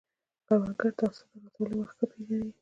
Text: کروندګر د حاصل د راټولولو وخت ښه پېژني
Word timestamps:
کروندګر 0.45 0.91
د 0.97 0.99
حاصل 1.07 1.25
د 1.33 1.35
راټولولو 1.43 1.75
وخت 1.81 1.95
ښه 1.97 2.05
پېژني 2.11 2.51